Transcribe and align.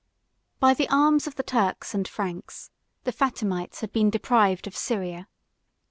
By 0.59 0.73
the 0.73 0.89
arms 0.89 1.27
of 1.27 1.35
the 1.35 1.43
Turks 1.43 1.93
and 1.93 2.07
Franks, 2.07 2.71
the 3.03 3.11
Fatimites 3.13 3.81
had 3.81 3.91
been 3.93 4.09
deprived 4.09 4.65
of 4.65 4.75
Syria. 4.75 5.27